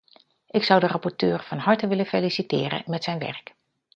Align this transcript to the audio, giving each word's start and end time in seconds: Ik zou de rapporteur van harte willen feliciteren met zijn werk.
Ik 0.47 0.63
zou 0.63 0.79
de 0.79 0.87
rapporteur 0.87 1.43
van 1.43 1.57
harte 1.57 1.87
willen 1.87 2.05
feliciteren 2.05 2.83
met 2.85 3.03
zijn 3.03 3.19
werk. 3.19 3.55